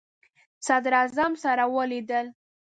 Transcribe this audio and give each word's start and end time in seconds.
صدراعظم 0.65 1.31
سره 1.43 1.63
ولیدل. 1.75 2.25